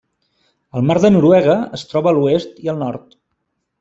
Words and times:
El 0.79 0.87
mar 0.91 0.95
de 1.03 1.11
Noruega 1.15 1.57
es 1.79 1.85
troba 1.91 2.11
a 2.13 2.15
l'oest 2.21 2.59
i 2.69 2.73
al 2.75 2.81
nord. 2.85 3.15